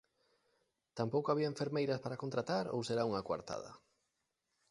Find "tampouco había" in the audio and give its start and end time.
0.97-1.51